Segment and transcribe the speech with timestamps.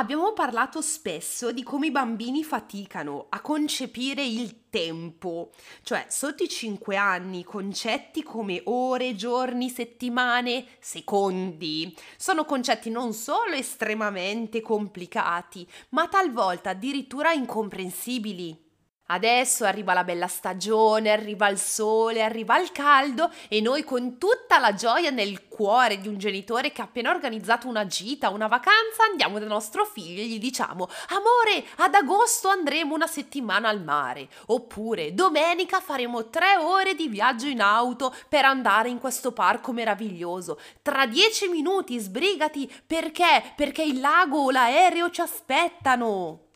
[0.00, 5.50] Abbiamo parlato spesso di come i bambini faticano a concepire il tempo,
[5.82, 13.52] cioè sotto i 5 anni concetti come ore, giorni, settimane, secondi sono concetti non solo
[13.52, 18.69] estremamente complicati, ma talvolta addirittura incomprensibili.
[19.12, 24.58] Adesso arriva la bella stagione, arriva il sole, arriva il caldo e noi con tutta
[24.60, 29.02] la gioia nel cuore di un genitore che ha appena organizzato una gita, una vacanza,
[29.10, 34.28] andiamo da nostro figlio e gli diciamo Amore, ad agosto andremo una settimana al mare.
[34.46, 40.60] Oppure domenica faremo tre ore di viaggio in auto per andare in questo parco meraviglioso.
[40.82, 43.52] Tra dieci minuti sbrigati perché?
[43.56, 46.48] Perché il lago o l'aereo ci aspettano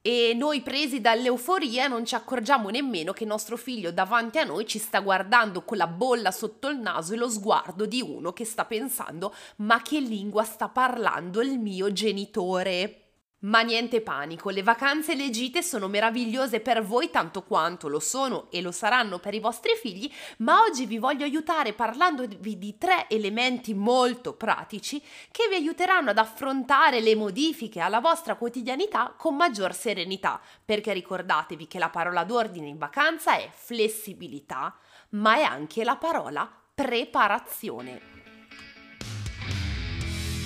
[0.00, 4.78] e noi presi dall'euforia non ci accorgiamo nemmeno che nostro figlio davanti a noi ci
[4.78, 8.64] sta guardando con la bolla sotto il naso e lo sguardo di uno che sta
[8.64, 13.07] pensando ma che lingua sta parlando il mio genitore?
[13.40, 18.00] Ma niente panico, le vacanze e le gite sono meravigliose per voi tanto quanto lo
[18.00, 22.78] sono e lo saranno per i vostri figli, ma oggi vi voglio aiutare parlandovi di
[22.78, 29.36] tre elementi molto pratici che vi aiuteranno ad affrontare le modifiche alla vostra quotidianità con
[29.36, 34.76] maggior serenità, perché ricordatevi che la parola d'ordine in vacanza è flessibilità,
[35.10, 38.16] ma è anche la parola preparazione.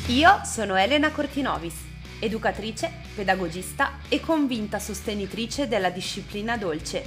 [0.08, 1.90] Io sono Elena Cortinovis
[2.22, 7.04] educatrice, pedagogista e convinta sostenitrice della disciplina dolce.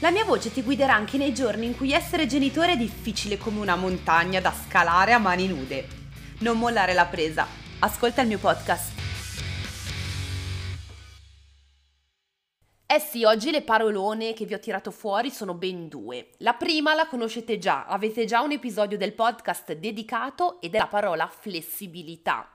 [0.00, 3.60] La mia voce ti guiderà anche nei giorni in cui essere genitore è difficile come
[3.60, 5.86] una montagna da scalare a mani nude.
[6.40, 7.46] Non mollare la presa.
[7.78, 8.96] Ascolta il mio podcast.
[12.90, 16.30] Eh sì, oggi le parolone che vi ho tirato fuori sono ben due.
[16.38, 20.86] La prima la conoscete già, avete già un episodio del podcast dedicato ed è la
[20.86, 22.50] parola flessibilità.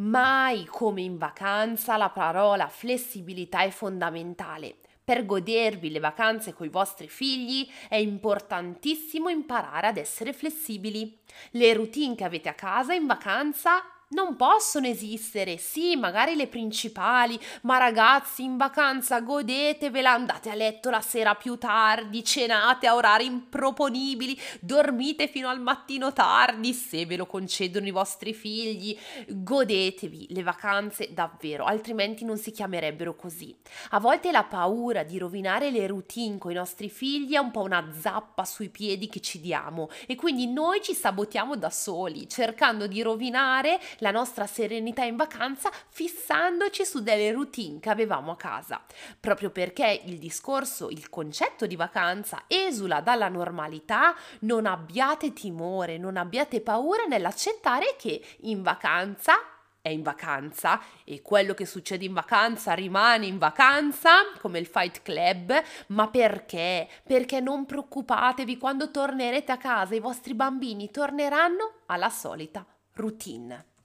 [0.00, 4.76] Mai come in vacanza la parola flessibilità è fondamentale.
[5.02, 11.18] Per godervi le vacanze con i vostri figli è importantissimo imparare ad essere flessibili.
[11.50, 15.58] Le routine che avete a casa in vacanza non possono esistere.
[15.58, 21.58] Sì, magari le principali, ma ragazzi in vacanza godetevela, andate a letto la sera più
[21.58, 27.90] tardi, cenate a orari improponibili, dormite fino al mattino tardi se ve lo concedono i
[27.90, 28.96] vostri figli.
[29.28, 33.54] Godetevi le vacanze davvero, altrimenti non si chiamerebbero così.
[33.90, 37.62] A volte la paura di rovinare le routine con i nostri figli è un po'
[37.62, 42.86] una zappa sui piedi che ci diamo e quindi noi ci sabotiamo da soli, cercando
[42.86, 48.80] di rovinare la nostra serenità in vacanza fissandoci su delle routine che avevamo a casa,
[49.18, 56.16] proprio perché il discorso, il concetto di vacanza esula dalla normalità, non abbiate timore, non
[56.16, 59.34] abbiate paura nell'accettare che in vacanza
[59.80, 64.10] è in vacanza e quello che succede in vacanza rimane in vacanza,
[64.40, 66.88] come il Fight Club, ma perché?
[67.04, 73.76] Perché non preoccupatevi, quando tornerete a casa i vostri bambini torneranno alla solita routine.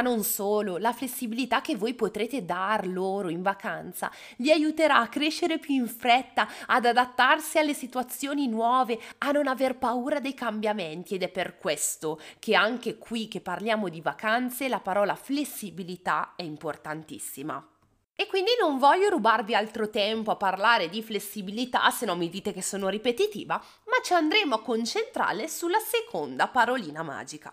[0.00, 5.08] Ma non solo, la flessibilità che voi potrete dar loro in vacanza li aiuterà a
[5.08, 11.16] crescere più in fretta, ad adattarsi alle situazioni nuove, a non aver paura dei cambiamenti
[11.16, 16.44] ed è per questo che anche qui che parliamo di vacanze la parola flessibilità è
[16.44, 17.62] importantissima.
[18.20, 22.52] E quindi non voglio rubarvi altro tempo a parlare di flessibilità, se no mi dite
[22.52, 27.50] che sono ripetitiva, ma ci andremo a concentrare sulla seconda parolina magica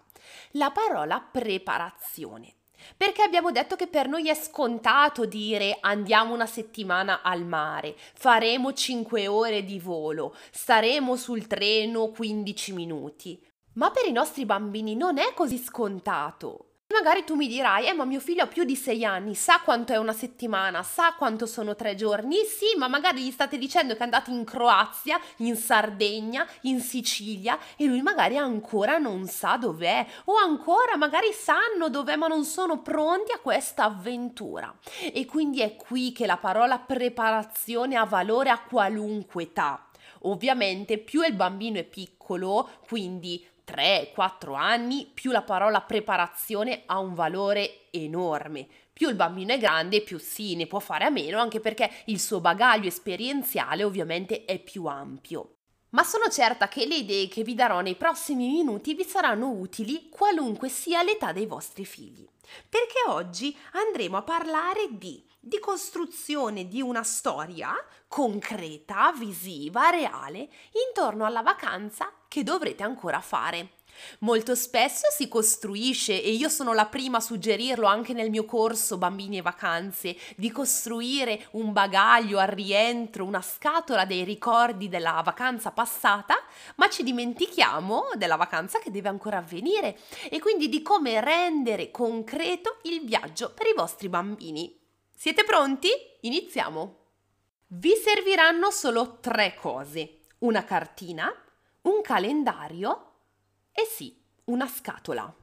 [0.51, 2.55] la parola preparazione.
[2.97, 8.73] Perché abbiamo detto che per noi è scontato dire andiamo una settimana al mare, faremo
[8.73, 13.41] 5 ore di volo, staremo sul treno 15 minuti.
[13.75, 16.66] Ma per i nostri bambini non è così scontato.
[16.89, 19.91] Magari tu mi dirai, eh ma mio figlio ha più di sei anni, sa quanto
[19.91, 23.99] è una settimana, sa quanto sono tre giorni, sì, ma magari gli state dicendo che
[23.99, 30.05] è andato in Croazia, in Sardegna, in Sicilia e lui magari ancora non sa dov'è
[30.25, 34.73] o ancora magari sanno dov'è ma non sono pronti a questa avventura.
[35.11, 39.89] E quindi è qui che la parola preparazione ha valore a qualunque età.
[40.21, 47.13] Ovviamente più il bambino è piccolo, quindi 3-4 anni, più la parola preparazione ha un
[47.13, 48.67] valore enorme.
[48.93, 52.19] Più il bambino è grande, più sì, ne può fare a meno, anche perché il
[52.19, 55.55] suo bagaglio esperienziale ovviamente è più ampio.
[55.89, 60.09] Ma sono certa che le idee che vi darò nei prossimi minuti vi saranno utili
[60.09, 62.27] qualunque sia l'età dei vostri figli.
[62.69, 67.73] Perché oggi andremo a parlare di di costruzione di una storia
[68.07, 70.49] concreta, visiva, reale,
[70.87, 73.69] intorno alla vacanza che dovrete ancora fare.
[74.19, 78.97] Molto spesso si costruisce, e io sono la prima a suggerirlo anche nel mio corso
[78.97, 85.71] Bambini e Vacanze, di costruire un bagaglio al rientro, una scatola dei ricordi della vacanza
[85.71, 86.35] passata,
[86.75, 89.97] ma ci dimentichiamo della vacanza che deve ancora avvenire
[90.29, 94.79] e quindi di come rendere concreto il viaggio per i vostri bambini.
[95.15, 95.89] Siete pronti?
[96.21, 97.05] Iniziamo!
[97.69, 100.19] Vi serviranno solo tre cose.
[100.39, 101.33] Una cartina,
[101.87, 103.11] un calendario
[103.71, 104.13] e sì,
[104.45, 105.33] una scatola.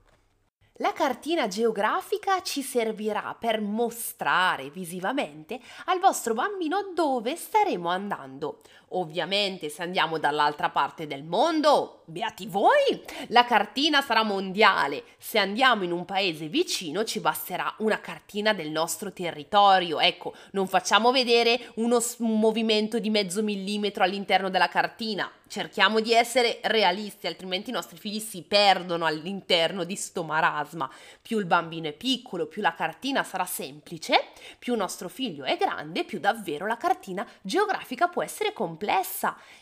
[0.79, 8.61] La cartina geografica ci servirà per mostrare visivamente al vostro bambino dove staremo andando.
[8.97, 15.03] Ovviamente se andiamo dall'altra parte del mondo, beati voi, la cartina sarà mondiale.
[15.19, 19.99] Se andiamo in un paese vicino ci basterà una cartina del nostro territorio.
[19.99, 26.13] Ecco, non facciamo vedere uno, un movimento di mezzo millimetro all'interno della cartina cerchiamo di
[26.13, 30.91] essere realisti, altrimenti i nostri figli si perdono all'interno di sto marasma.
[31.23, 36.03] Più il bambino è piccolo, più la cartina sarà semplice, più nostro figlio è grande,
[36.03, 38.84] più davvero la cartina geografica può essere complessa.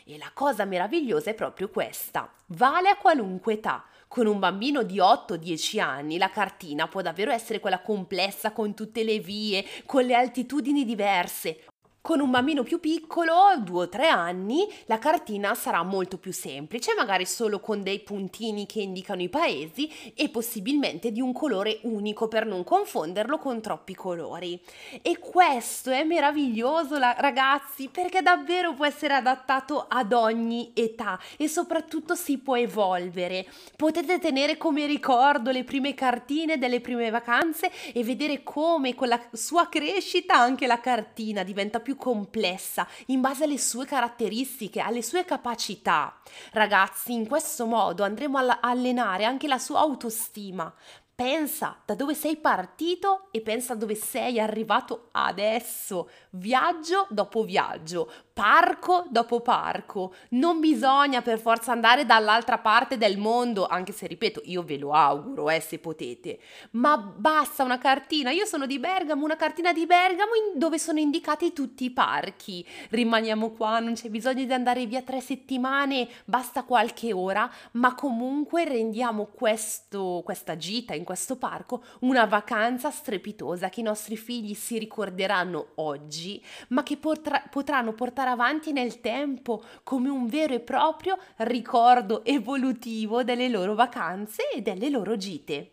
[0.03, 2.31] E la cosa meravigliosa è proprio questa.
[2.47, 3.85] Vale a qualunque età.
[4.07, 9.03] Con un bambino di 8-10 anni la cartina può davvero essere quella complessa con tutte
[9.03, 11.65] le vie, con le altitudini diverse,
[12.03, 16.93] con un bambino più piccolo, due o tre anni, la cartina sarà molto più semplice,
[16.97, 22.27] magari solo con dei puntini che indicano i paesi e possibilmente di un colore unico
[22.27, 24.59] per non confonderlo con troppi colori.
[25.01, 32.15] E questo è meraviglioso, ragazzi, perché davvero può essere adattato ad ogni età e soprattutto
[32.15, 33.47] si può evolvere.
[33.77, 39.21] Potete tenere come ricordo le prime cartine delle prime vacanze e vedere come con la
[39.31, 45.01] sua crescita anche la cartina diventa più più complessa in base alle sue caratteristiche, alle
[45.01, 46.15] sue capacità.
[46.51, 50.73] Ragazzi, in questo modo andremo a allenare anche la sua autostima,
[51.15, 59.05] Pensa da dove sei partito e pensa dove sei arrivato adesso, viaggio dopo viaggio, parco
[59.11, 60.15] dopo parco.
[60.29, 64.93] Non bisogna per forza andare dall'altra parte del mondo, anche se ripeto, io ve lo
[64.93, 66.39] auguro, eh, se potete.
[66.71, 71.53] Ma basta una cartina, io sono di Bergamo, una cartina di Bergamo dove sono indicati
[71.53, 72.65] tutti i parchi.
[72.89, 78.65] Rimaniamo qua, non c'è bisogno di andare via tre settimane, basta qualche ora, ma comunque
[78.65, 84.77] rendiamo questo, questa gita in questo parco una vacanza strepitosa che i nostri figli si
[84.77, 91.17] ricorderanno oggi, ma che potra- potranno portare avanti nel tempo come un vero e proprio
[91.37, 95.72] ricordo evolutivo delle loro vacanze e delle loro gite.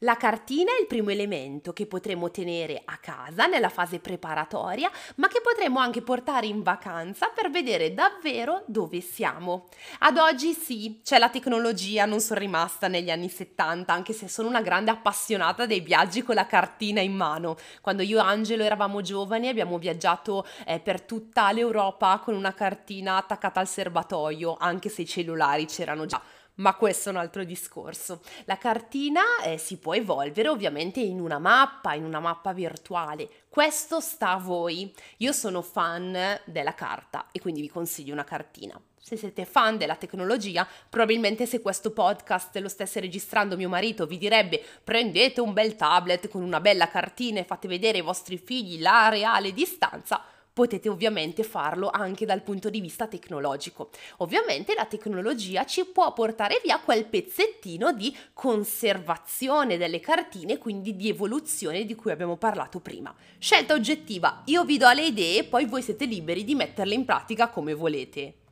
[0.00, 5.26] La cartina è il primo elemento che potremo tenere a casa nella fase preparatoria, ma
[5.26, 9.68] che potremo anche portare in vacanza per vedere davvero dove siamo.
[10.00, 14.48] Ad oggi sì, c'è la tecnologia, non sono rimasta negli anni 70, anche se sono
[14.48, 17.56] una grande appassionata dei viaggi con la cartina in mano.
[17.80, 23.16] Quando io e Angelo eravamo giovani abbiamo viaggiato eh, per tutta l'Europa con una cartina
[23.16, 26.20] attaccata al serbatoio, anche se i cellulari c'erano già
[26.56, 28.20] ma questo è un altro discorso.
[28.44, 33.28] La cartina eh, si può evolvere ovviamente in una mappa, in una mappa virtuale.
[33.48, 34.92] Questo sta a voi.
[35.18, 38.80] Io sono fan della carta e quindi vi consiglio una cartina.
[38.98, 44.18] Se siete fan della tecnologia, probabilmente se questo podcast lo stesse registrando mio marito vi
[44.18, 48.80] direbbe prendete un bel tablet con una bella cartina e fate vedere ai vostri figli
[48.80, 50.24] la reale distanza
[50.56, 53.90] potete ovviamente farlo anche dal punto di vista tecnologico.
[54.18, 61.10] Ovviamente la tecnologia ci può portare via quel pezzettino di conservazione delle cartine, quindi di
[61.10, 63.14] evoluzione di cui abbiamo parlato prima.
[63.36, 67.50] Scelta oggettiva, io vi do le idee, poi voi siete liberi di metterle in pratica
[67.50, 68.45] come volete.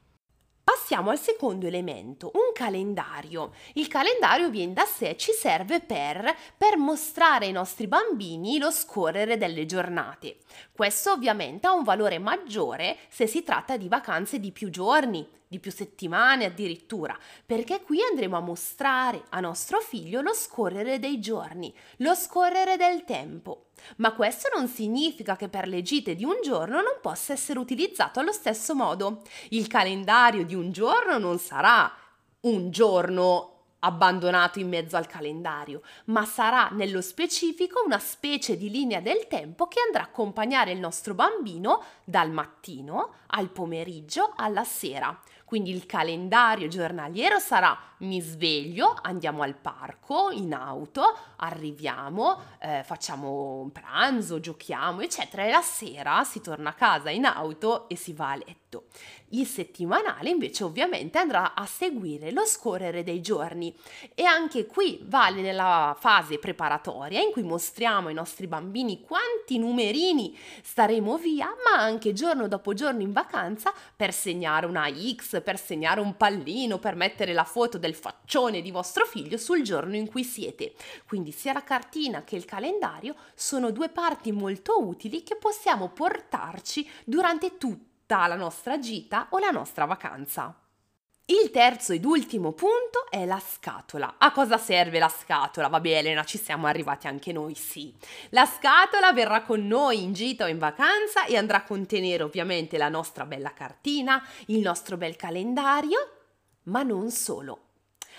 [0.85, 3.53] Passiamo al secondo elemento, un calendario.
[3.73, 9.39] Il calendario viene da sé, ci serve per, per, mostrare ai nostri bambini lo scorrere
[9.39, 10.41] delle giornate.
[10.73, 15.59] Questo ovviamente ha un valore maggiore se si tratta di vacanze di più giorni, di
[15.59, 21.75] più settimane addirittura, perché qui andremo a mostrare a nostro figlio lo scorrere dei giorni,
[21.97, 23.64] lo scorrere del tempo.
[23.97, 28.21] Ma questo non significa che per le gite di un giorno non possa essere utilizzato
[28.21, 29.23] allo stesso modo.
[29.51, 31.93] Il calendario di un giorno non sarà
[32.41, 33.51] un giorno
[33.85, 39.67] abbandonato in mezzo al calendario, ma sarà nello specifico una specie di linea del tempo
[39.67, 45.21] che andrà a accompagnare il nostro bambino dal mattino al pomeriggio alla sera.
[45.55, 53.71] Quindi il calendario giornaliero sarà mi sveglio, andiamo al parco in auto, arriviamo, eh, facciamo
[53.73, 58.33] pranzo, giochiamo, eccetera, e la sera si torna a casa in auto e si va
[58.33, 58.85] a letto solito.
[59.31, 63.75] Il settimanale invece ovviamente andrà a seguire lo scorrere dei giorni
[64.15, 70.39] e anche qui vale nella fase preparatoria in cui mostriamo ai nostri bambini quanti numerini
[70.63, 76.01] staremo via, ma anche giorno dopo giorno in vacanza per segnare una X, per segnare
[76.01, 80.23] un pallino, per mettere la foto del faccione di vostro figlio sul giorno in cui
[80.23, 80.75] siete.
[81.09, 86.89] Quindi sia la cartina che il calendario sono due parti molto utili che possiamo portarci
[87.05, 87.94] durante tutto
[88.27, 90.59] la nostra gita o la nostra vacanza.
[91.27, 94.17] Il terzo ed ultimo punto è la scatola.
[94.19, 95.69] A cosa serve la scatola?
[95.69, 97.95] Vabbè Elena, ci siamo arrivati anche noi, sì.
[98.29, 102.77] La scatola verrà con noi in gita o in vacanza e andrà a contenere ovviamente
[102.77, 105.99] la nostra bella cartina, il nostro bel calendario,
[106.65, 107.61] ma non solo.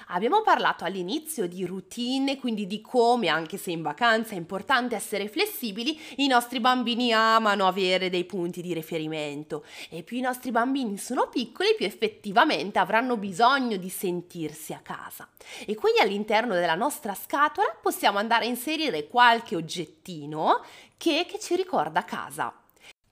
[0.07, 5.27] Abbiamo parlato all'inizio di routine, quindi di come, anche se in vacanza è importante essere
[5.27, 10.97] flessibili, i nostri bambini amano avere dei punti di riferimento e più i nostri bambini
[10.97, 15.27] sono piccoli, più effettivamente avranno bisogno di sentirsi a casa.
[15.65, 20.63] E quindi all'interno della nostra scatola possiamo andare a inserire qualche oggettino
[20.97, 22.53] che, che ci ricorda casa.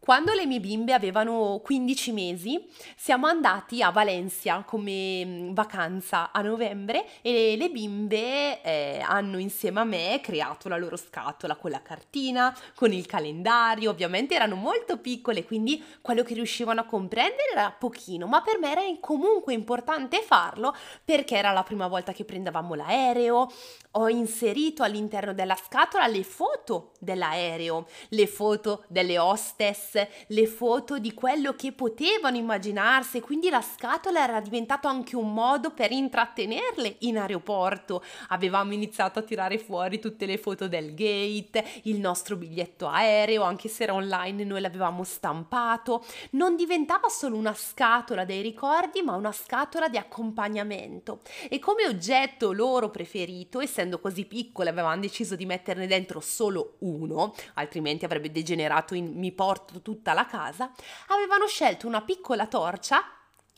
[0.04, 6.42] Quando le mie bimbe avevano 15 mesi, siamo andati a Valencia come mm, vacanza a
[6.42, 11.82] novembre e le bimbe eh, hanno insieme a me creato la loro scatola con la
[11.82, 13.92] cartina, con il calendario.
[13.92, 18.72] Ovviamente erano molto piccole, quindi quello che riuscivano a comprendere era pochino, ma per me
[18.72, 23.50] era comunque importante farlo perché era la prima volta che prendevamo l'aereo.
[23.92, 29.93] Ho inserito all'interno della scatola le foto dell'aereo, le foto delle hostess
[30.28, 35.72] le foto di quello che potevano immaginarsi, quindi la scatola era diventato anche un modo
[35.72, 38.04] per intrattenerle in aeroporto.
[38.30, 43.70] Avevamo iniziato a tirare fuori tutte le foto del gate, il nostro biglietto aereo, anche
[43.70, 46.04] se era online noi l'avevamo stampato.
[46.32, 51.22] Non diventava solo una scatola dei ricordi, ma una scatola di accompagnamento.
[51.50, 57.34] E come oggetto loro preferito, essendo così piccole, avevamo deciso di metterne dentro solo uno,
[57.56, 60.72] altrimenti avrebbe degenerato in mi porto tutta la casa,
[61.10, 63.04] avevano scelto una piccola torcia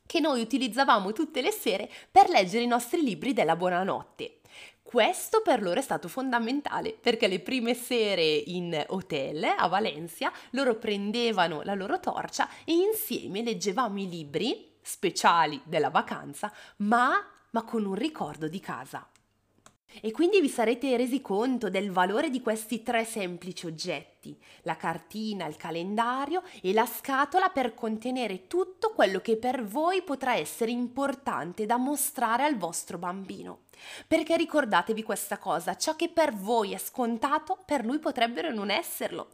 [0.05, 4.39] che noi utilizzavamo tutte le sere per leggere i nostri libri della buonanotte.
[4.83, 10.75] Questo per loro è stato fondamentale perché le prime sere in hotel a Valencia loro
[10.75, 17.13] prendevano la loro torcia e insieme leggevamo i libri speciali della vacanza, ma,
[17.49, 19.09] ma con un ricordo di casa.
[20.01, 25.45] E quindi vi sarete resi conto del valore di questi tre semplici oggetti, la cartina,
[25.45, 31.65] il calendario e la scatola per contenere tutto quello che per voi potrà essere importante
[31.65, 33.59] da mostrare al vostro bambino.
[34.07, 39.29] Perché ricordatevi questa cosa, ciò che per voi è scontato, per lui potrebbero non esserlo.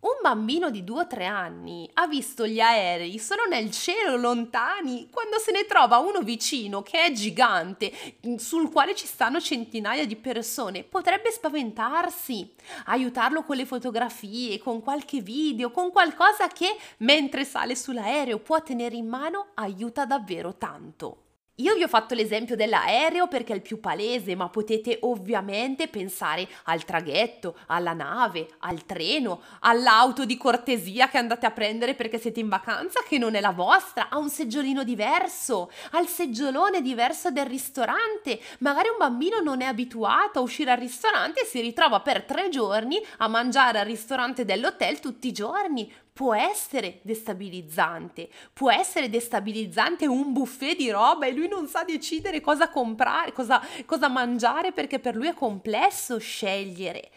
[0.00, 5.10] Un bambino di 2 o 3 anni ha visto gli aerei solo nel cielo lontani
[5.10, 7.92] quando se ne trova uno vicino che è gigante,
[8.36, 10.84] sul quale ci stanno centinaia di persone.
[10.84, 12.50] Potrebbe spaventarsi,
[12.86, 18.96] aiutarlo con le fotografie, con qualche video, con qualcosa che mentre sale sull'aereo può tenere
[18.96, 21.24] in mano aiuta davvero tanto.
[21.60, 26.48] Io vi ho fatto l'esempio dell'aereo perché è il più palese, ma potete ovviamente pensare
[26.64, 32.40] al traghetto, alla nave, al treno, all'auto di cortesia che andate a prendere perché siete
[32.40, 37.46] in vacanza che non è la vostra, a un seggiolino diverso, al seggiolone diverso del
[37.46, 38.40] ristorante.
[38.60, 42.48] Magari un bambino non è abituato a uscire al ristorante e si ritrova per tre
[42.48, 50.06] giorni a mangiare al ristorante dell'hotel tutti i giorni può essere destabilizzante, può essere destabilizzante
[50.06, 54.98] un buffet di roba e lui non sa decidere cosa comprare, cosa, cosa mangiare perché
[54.98, 57.10] per lui è complesso scegliere.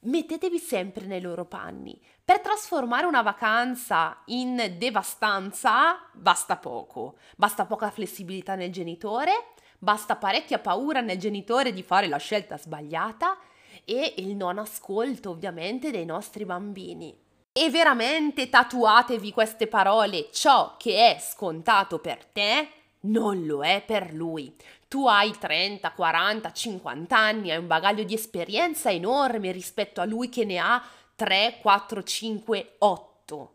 [0.00, 1.96] Mettetevi sempre nei loro panni.
[2.24, 10.58] Per trasformare una vacanza in devastanza basta poco, basta poca flessibilità nel genitore, basta parecchia
[10.58, 13.38] paura nel genitore di fare la scelta sbagliata
[13.84, 17.26] e il non ascolto ovviamente dei nostri bambini
[17.58, 22.68] e veramente tatuatevi queste parole, ciò che è scontato per te
[23.00, 24.54] non lo è per lui.
[24.86, 30.28] Tu hai 30, 40, 50 anni, hai un bagaglio di esperienza enorme rispetto a lui
[30.28, 30.80] che ne ha
[31.16, 33.52] 3, 4, 5, 8.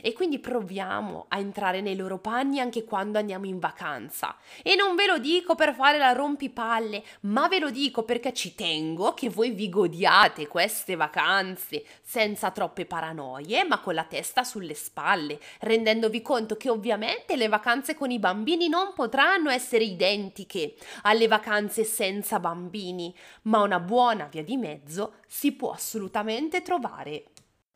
[0.00, 4.36] E quindi proviamo a entrare nei loro panni anche quando andiamo in vacanza.
[4.62, 8.54] E non ve lo dico per fare la rompipalle, ma ve lo dico perché ci
[8.54, 14.74] tengo che voi vi godiate queste vacanze senza troppe paranoie, ma con la testa sulle
[14.74, 21.28] spalle, rendendovi conto che ovviamente le vacanze con i bambini non potranno essere identiche alle
[21.28, 27.24] vacanze senza bambini, ma una buona via di mezzo si può assolutamente trovare.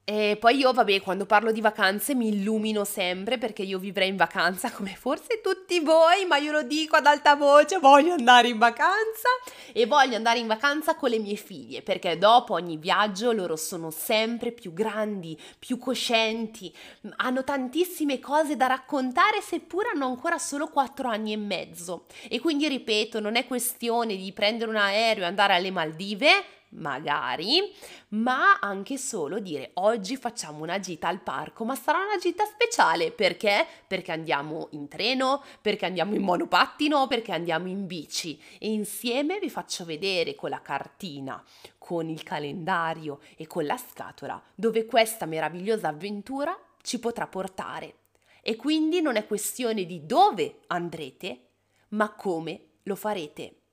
[0.06, 4.16] E poi io, vabbè, quando parlo di vacanze mi illumino sempre perché io vivrei in
[4.16, 8.58] vacanza come forse tutti voi, ma io lo dico ad alta voce, voglio andare in
[8.58, 9.30] vacanza
[9.72, 13.90] e voglio andare in vacanza con le mie figlie perché dopo ogni viaggio loro sono
[13.90, 16.70] sempre più grandi, più coscienti,
[17.16, 22.04] hanno tantissime cose da raccontare seppur hanno ancora solo 4 anni e mezzo.
[22.28, 26.44] E quindi ripeto, non è questione di prendere un aereo e andare alle Maldive,
[26.74, 27.72] magari,
[28.10, 33.10] ma anche solo dire oggi facciamo una gita al parco, ma sarà una gita speciale
[33.10, 33.66] perché?
[33.86, 39.50] Perché andiamo in treno, perché andiamo in monopattino, perché andiamo in bici e insieme vi
[39.50, 41.42] faccio vedere con la cartina,
[41.78, 47.96] con il calendario e con la scatola dove questa meravigliosa avventura ci potrà portare.
[48.42, 51.48] E quindi non è questione di dove andrete,
[51.90, 53.63] ma come lo farete.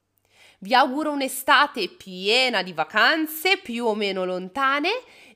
[0.63, 4.89] Vi auguro un'estate piena di vacanze, più o meno lontane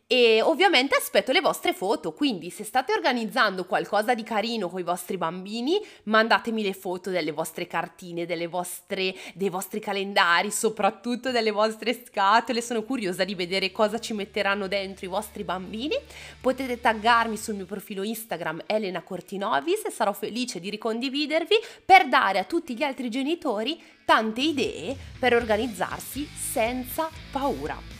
[0.07, 4.83] e ovviamente aspetto le vostre foto, quindi se state organizzando qualcosa di carino con i
[4.83, 11.50] vostri bambini, mandatemi le foto delle vostre cartine, delle vostre, dei vostri calendari, soprattutto delle
[11.50, 15.95] vostre scatole, sono curiosa di vedere cosa ci metteranno dentro i vostri bambini.
[16.39, 22.38] Potete taggarmi sul mio profilo Instagram Elena Cortinovis e sarò felice di ricondividervi per dare
[22.38, 27.94] a tutti gli altri genitori tante idee per organizzarsi senza paura.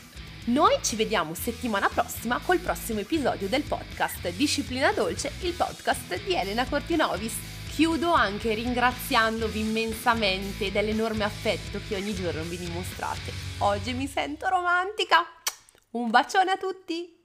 [0.46, 6.34] Noi ci vediamo settimana prossima col prossimo episodio del podcast Disciplina Dolce, il podcast di
[6.34, 7.34] Elena Cortinovis.
[7.74, 13.32] Chiudo anche ringraziandovi immensamente dell'enorme affetto che ogni giorno vi dimostrate.
[13.58, 15.26] Oggi mi sento romantica.
[15.90, 17.15] Un bacione a tutti!